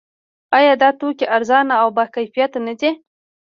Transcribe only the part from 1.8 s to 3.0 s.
او باکیفیته نه دي؟